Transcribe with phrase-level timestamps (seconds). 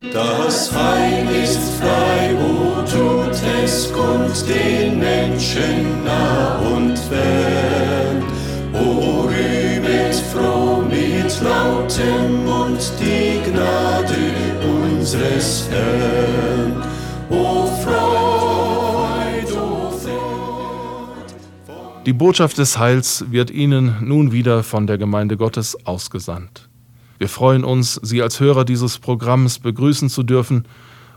[0.00, 8.22] Das Heil ist frei, o tut es kund den Menschen nah und fern.
[8.74, 14.14] O rühmet froh mit lautem Mund die Gnade
[14.62, 16.80] unseres Herrn.
[17.28, 21.34] O Freud, o Freud.
[22.06, 26.68] Die Botschaft des Heils wird Ihnen nun wieder von der Gemeinde Gottes ausgesandt.
[27.18, 30.64] Wir freuen uns, Sie als Hörer dieses Programms begrüßen zu dürfen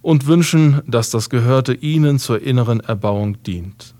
[0.00, 3.94] und wünschen, dass das Gehörte Ihnen zur inneren Erbauung dient.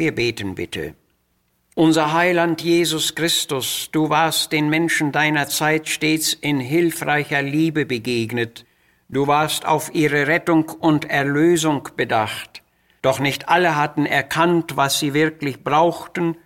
[0.00, 0.94] Wir beten bitte.
[1.74, 8.64] Unser Heiland Jesus Christus, du warst den Menschen deiner Zeit stets in hilfreicher Liebe begegnet.
[9.10, 12.62] Du warst auf ihre Rettung und Erlösung bedacht.
[13.02, 16.38] Doch nicht alle hatten erkannt, was sie wirklich brauchten,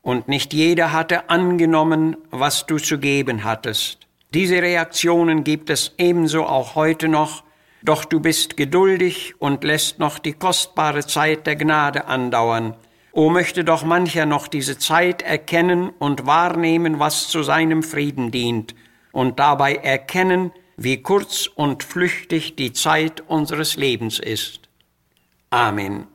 [0.00, 4.06] und nicht jeder hatte angenommen, was du zu geben hattest.
[4.32, 7.44] Diese Reaktionen gibt es ebenso auch heute noch,
[7.82, 12.74] doch du bist geduldig und lässt noch die kostbare Zeit der Gnade andauern.
[13.14, 18.74] O möchte doch mancher noch diese Zeit erkennen und wahrnehmen, was zu seinem Frieden dient,
[19.12, 24.60] und dabei erkennen, wie kurz und flüchtig die Zeit unseres Lebens ist.
[25.50, 26.06] Amen.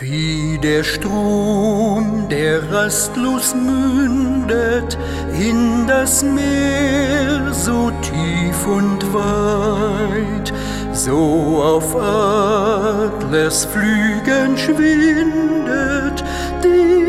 [0.00, 4.98] Wie der Strom, der rastlos mündet
[5.40, 10.52] in das Meer, so tief und weit,
[10.92, 15.67] so auf Adlers Flügen schwindet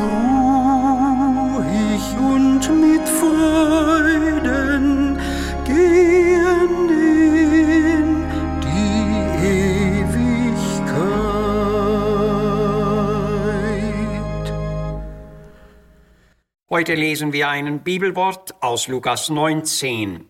[16.76, 20.26] Heute lesen wir ein Bibelwort aus Lukas 19,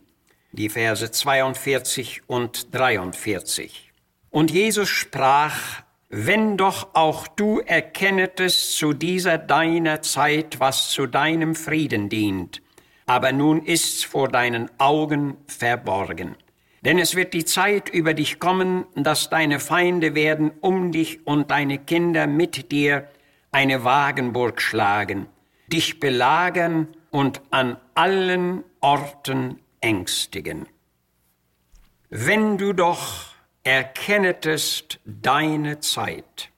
[0.53, 3.91] die Verse 42 und 43.
[4.31, 11.57] Und Jesus sprach, wenn doch auch du erkennetest zu dieser deiner Zeit, was zu deinem
[11.57, 12.63] Frieden dient,
[13.07, 16.37] aber nun ist's vor deinen Augen verborgen.
[16.83, 21.51] Denn es wird die Zeit über dich kommen, dass deine Feinde werden um dich und
[21.51, 23.09] deine Kinder mit dir
[23.51, 25.27] eine Wagenburg schlagen
[25.72, 30.66] dich belagern und an allen Orten ängstigen.
[32.09, 33.36] Wenn du doch
[33.66, 36.51] erkennetest deine Zeit.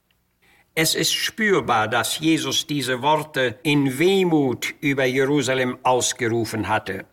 [0.75, 7.05] Es ist spürbar, dass Jesus diese Worte in Wehmut über Jerusalem ausgerufen hatte.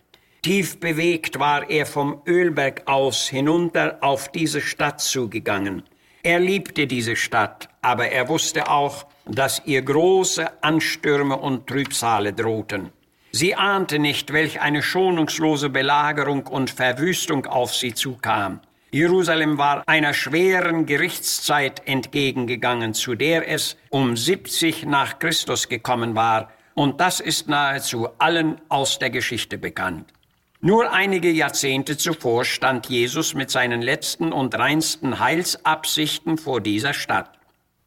[0.43, 5.82] Tief bewegt war er vom Ölberg aus hinunter auf diese Stadt zugegangen.
[6.22, 12.90] Er liebte diese Stadt, aber er wusste auch, dass ihr große Anstürme und Trübsale drohten.
[13.32, 18.61] Sie ahnte nicht, welch eine schonungslose Belagerung und Verwüstung auf sie zukam.
[18.93, 26.50] Jerusalem war einer schweren Gerichtszeit entgegengegangen, zu der es um 70 nach Christus gekommen war,
[26.75, 30.12] und das ist nahezu allen aus der Geschichte bekannt.
[30.61, 37.35] Nur einige Jahrzehnte zuvor stand Jesus mit seinen letzten und reinsten Heilsabsichten vor dieser Stadt.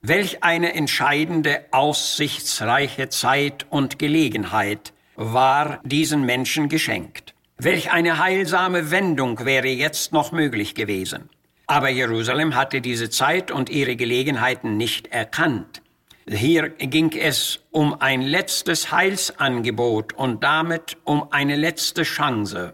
[0.02, 7.34] Welch eine entscheidende, aussichtsreiche Zeit und Gelegenheit war diesen Menschen geschenkt.
[7.58, 11.28] Welch eine heilsame Wendung wäre jetzt noch möglich gewesen.
[11.68, 15.82] Aber Jerusalem hatte diese Zeit und ihre Gelegenheiten nicht erkannt.
[16.26, 22.74] Hier ging es um ein letztes Heilsangebot und damit um eine letzte Chance.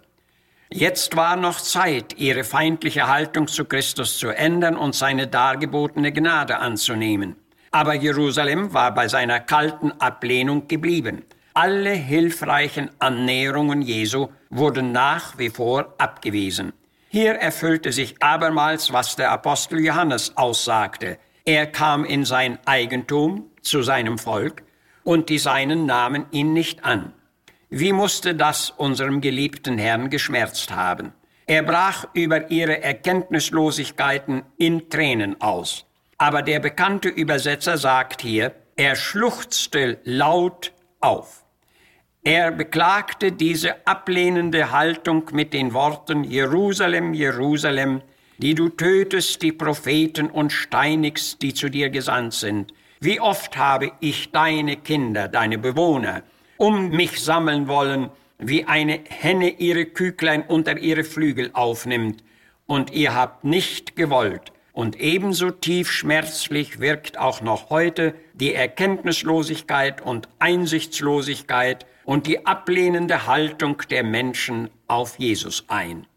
[0.69, 6.57] Jetzt war noch Zeit, ihre feindliche Haltung zu Christus zu ändern und seine dargebotene Gnade
[6.57, 7.35] anzunehmen.
[7.71, 11.23] Aber Jerusalem war bei seiner kalten Ablehnung geblieben.
[11.53, 16.73] Alle hilfreichen Annäherungen Jesu wurden nach wie vor abgewiesen.
[17.09, 21.17] Hier erfüllte sich abermals, was der Apostel Johannes aussagte.
[21.45, 24.63] Er kam in sein Eigentum zu seinem Volk,
[25.03, 27.13] und die Seinen nahmen ihn nicht an.
[27.77, 31.11] Wie musste das unserem geliebten Herrn geschmerzt haben?
[31.45, 35.85] Er brach über ihre Erkenntnislosigkeiten in Tränen aus.
[36.17, 41.43] Aber der bekannte Übersetzer sagt hier, er schluchzte laut auf.
[42.23, 48.01] Er beklagte diese ablehnende Haltung mit den Worten Jerusalem, Jerusalem,
[48.37, 52.73] die du tötest die Propheten und steinigst, die zu dir gesandt sind.
[53.01, 56.23] Wie oft habe ich deine Kinder, deine Bewohner,
[56.57, 62.23] um mich sammeln wollen, wie eine Henne ihre Küglein unter ihre Flügel aufnimmt,
[62.67, 64.51] und ihr habt nicht gewollt.
[64.73, 73.25] Und ebenso tief schmerzlich wirkt auch noch heute die Erkenntnislosigkeit und Einsichtslosigkeit und die ablehnende
[73.25, 76.07] Haltung der Menschen auf Jesus ein.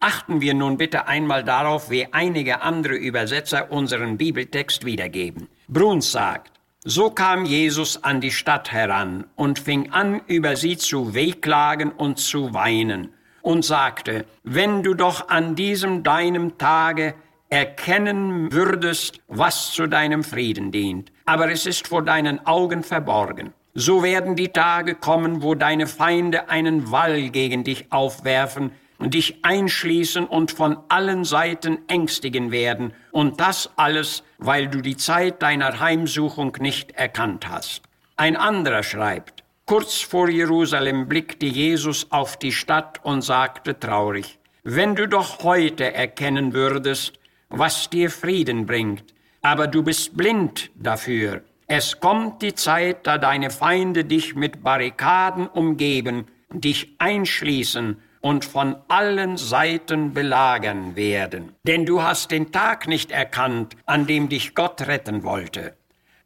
[0.00, 5.48] Achten wir nun bitte einmal darauf, wie einige andere Übersetzer unseren Bibeltext wiedergeben.
[5.68, 11.12] Bruns sagt, so kam Jesus an die Stadt heran und fing an, über sie zu
[11.12, 17.14] wehklagen und zu weinen und sagte, wenn du doch an diesem deinem Tage
[17.50, 23.52] erkennen würdest, was zu deinem Frieden dient, aber es ist vor deinen Augen verborgen.
[23.74, 30.26] So werden die Tage kommen, wo deine Feinde einen Wall gegen dich aufwerfen, dich einschließen
[30.26, 36.56] und von allen Seiten ängstigen werden, und das alles, weil du die Zeit deiner Heimsuchung
[36.60, 37.82] nicht erkannt hast.
[38.16, 44.96] Ein anderer schreibt, kurz vor Jerusalem blickte Jesus auf die Stadt und sagte traurig, wenn
[44.96, 47.18] du doch heute erkennen würdest,
[47.48, 51.42] was dir Frieden bringt, aber du bist blind dafür.
[51.68, 58.76] Es kommt die Zeit, da deine Feinde dich mit Barrikaden umgeben, dich einschließen und von
[58.88, 61.54] allen Seiten belagern werden.
[61.66, 65.74] Denn du hast den Tag nicht erkannt, an dem dich Gott retten wollte.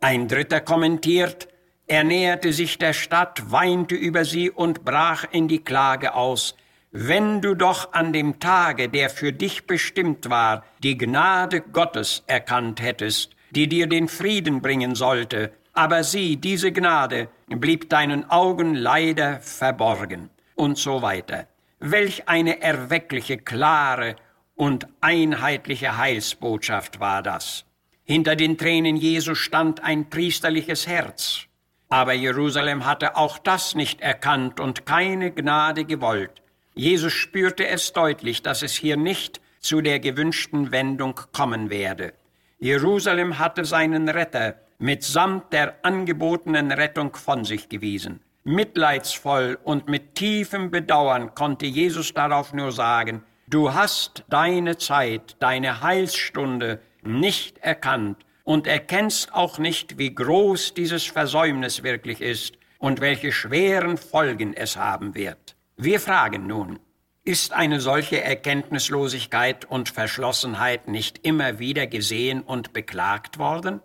[0.01, 1.49] Ein Dritter kommentiert,
[1.87, 6.57] er näherte sich der Stadt, weinte über sie und brach in die Klage aus,
[6.91, 12.83] wenn du doch an dem Tage, der für dich bestimmt war, die Gnade Gottes erkannt
[12.83, 19.41] hättest, die dir den Frieden bringen sollte, aber sieh, diese Gnade blieb deinen Augen leider
[19.41, 21.47] verborgen und so weiter.
[21.85, 24.15] Welch eine erweckliche, klare
[24.55, 27.65] und einheitliche Heilsbotschaft war das.
[28.05, 31.49] Hinter den Tränen Jesu stand ein priesterliches Herz.
[31.89, 36.41] Aber Jerusalem hatte auch das nicht erkannt und keine Gnade gewollt.
[36.75, 42.15] Jesus spürte es deutlich, dass es hier nicht zu der gewünschten Wendung kommen werde.
[42.61, 48.21] Jerusalem hatte seinen Retter mitsamt der angebotenen Rettung von sich gewiesen.
[48.45, 55.81] Mitleidsvoll und mit tiefem Bedauern konnte Jesus darauf nur sagen, du hast deine Zeit, deine
[55.81, 63.31] Heilsstunde nicht erkannt und erkennst auch nicht, wie groß dieses Versäumnis wirklich ist und welche
[63.31, 65.55] schweren Folgen es haben wird.
[65.77, 66.81] Wir fragen nun,
[67.25, 73.81] ist eine solche Erkenntnislosigkeit und Verschlossenheit nicht immer wieder gesehen und beklagt worden?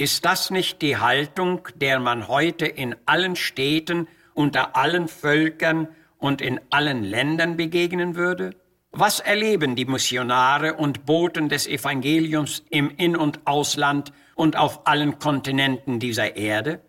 [0.00, 5.88] Ist das nicht die Haltung, der man heute in allen Städten, unter allen Völkern
[6.18, 8.54] und in allen Ländern begegnen würde?
[8.92, 15.18] Was erleben die Missionare und Boten des Evangeliums im In- und Ausland und auf allen
[15.18, 16.80] Kontinenten dieser Erde?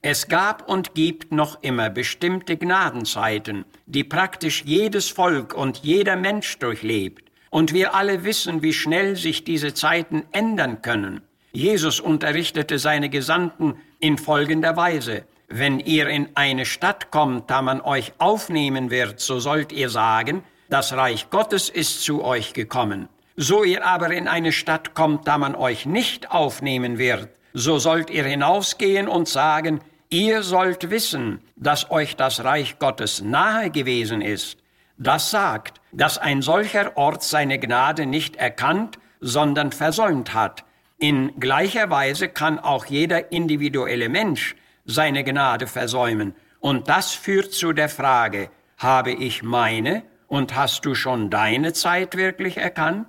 [0.00, 6.60] Es gab und gibt noch immer bestimmte Gnadenzeiten, die praktisch jedes Volk und jeder Mensch
[6.60, 7.28] durchlebt.
[7.50, 11.22] Und wir alle wissen, wie schnell sich diese Zeiten ändern können.
[11.56, 15.24] Jesus unterrichtete seine Gesandten in folgender Weise.
[15.48, 20.42] Wenn ihr in eine Stadt kommt, da man euch aufnehmen wird, so sollt ihr sagen,
[20.68, 23.08] das Reich Gottes ist zu euch gekommen.
[23.36, 28.10] So ihr aber in eine Stadt kommt, da man euch nicht aufnehmen wird, so sollt
[28.10, 34.58] ihr hinausgehen und sagen, ihr sollt wissen, dass euch das Reich Gottes nahe gewesen ist.
[34.98, 40.66] Das sagt, dass ein solcher Ort seine Gnade nicht erkannt, sondern versäumt hat.
[40.98, 46.34] In gleicher Weise kann auch jeder individuelle Mensch seine Gnade versäumen.
[46.58, 52.16] Und das führt zu der Frage, habe ich meine und hast du schon deine Zeit
[52.16, 53.08] wirklich erkannt?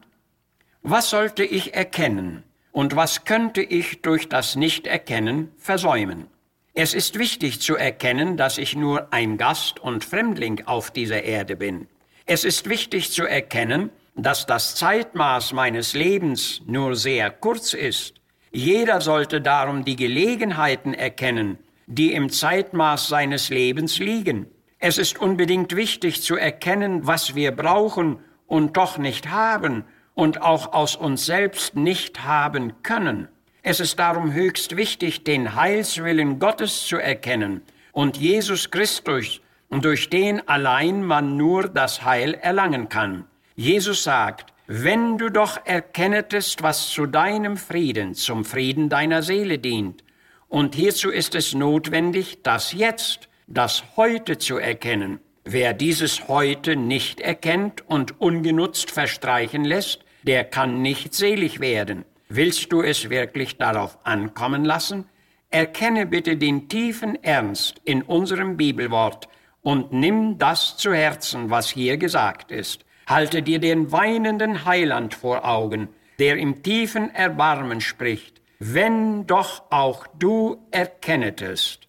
[0.82, 6.28] Was sollte ich erkennen und was könnte ich durch das Nichterkennen versäumen?
[6.74, 11.56] Es ist wichtig zu erkennen, dass ich nur ein Gast und Fremdling auf dieser Erde
[11.56, 11.88] bin.
[12.26, 18.16] Es ist wichtig zu erkennen, dass das Zeitmaß meines Lebens nur sehr kurz ist.
[18.52, 24.48] Jeder sollte darum die Gelegenheiten erkennen, die im Zeitmaß seines Lebens liegen.
[24.80, 30.74] Es ist unbedingt wichtig zu erkennen, was wir brauchen und doch nicht haben und auch
[30.74, 33.28] aus uns selbst nicht haben können.
[33.62, 40.48] Es ist darum höchst wichtig, den Heilswillen Gottes zu erkennen und Jesus Christus, durch den
[40.48, 43.26] allein man nur das Heil erlangen kann.
[43.60, 50.04] Jesus sagt, wenn du doch erkennetest, was zu deinem Frieden, zum Frieden deiner Seele dient,
[50.48, 55.20] und hierzu ist es notwendig, das Jetzt, das Heute zu erkennen.
[55.44, 62.06] Wer dieses Heute nicht erkennt und ungenutzt verstreichen lässt, der kann nicht selig werden.
[62.30, 65.06] Willst du es wirklich darauf ankommen lassen?
[65.50, 69.28] Erkenne bitte den tiefen Ernst in unserem Bibelwort
[69.64, 72.86] und nimm das zu Herzen, was hier gesagt ist.
[73.08, 75.88] Halte dir den weinenden Heiland vor Augen,
[76.20, 78.42] der im tiefen Erbarmen spricht.
[78.60, 81.88] Wenn doch auch du erkennetest,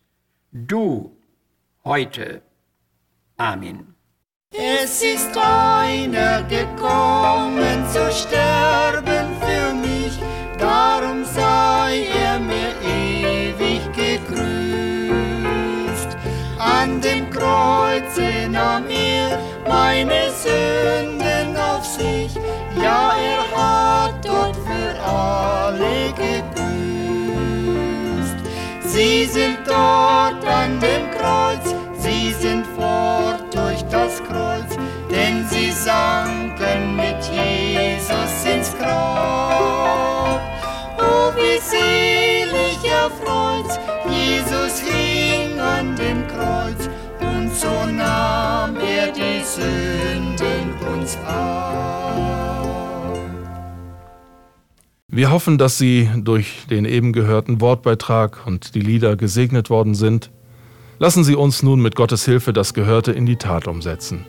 [0.52, 1.16] du
[1.84, 2.42] heute.
[3.36, 3.94] Amen.
[4.52, 10.18] Es ist einer gekommen zu sterben für mich,
[10.58, 14.67] darum sei er mir ewig gegrüßt.
[17.02, 19.38] Dem Kreuze nahm er
[19.68, 22.34] meine Sünden auf sich,
[22.82, 26.48] ja, er hat dort für alle gebüßt.
[28.84, 34.76] Sie sind dort an dem Kreuz, sie sind fort durch das Kreuz,
[35.08, 36.47] denn sie sanken
[49.58, 51.18] Sünden uns.
[55.10, 60.30] Wir hoffen, dass Sie durch den eben gehörten Wortbeitrag und die Lieder gesegnet worden sind.
[60.98, 64.26] Lassen Sie uns nun mit Gottes Hilfe das Gehörte in die Tat umsetzen.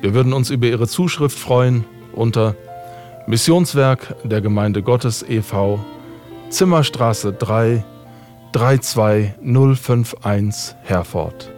[0.00, 2.56] Wir würden uns über Ihre Zuschrift freuen unter
[3.26, 5.84] Missionswerk der Gemeinde Gottes e.V.
[6.50, 7.84] Zimmerstraße 3
[8.52, 11.52] 32051 Herford.